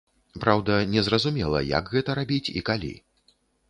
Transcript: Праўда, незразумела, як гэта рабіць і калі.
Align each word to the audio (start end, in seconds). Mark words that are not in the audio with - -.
Праўда, 0.45 0.77
незразумела, 0.95 1.63
як 1.77 1.95
гэта 1.95 2.19
рабіць 2.23 2.45
і 2.59 2.69
калі. 2.73 2.95